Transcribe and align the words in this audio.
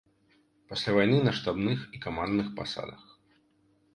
Пасля 0.71 0.93
вайны 0.99 1.19
на 1.27 1.33
штабных 1.41 1.83
і 1.97 2.01
камандных 2.07 2.47
пасадах. 2.61 3.03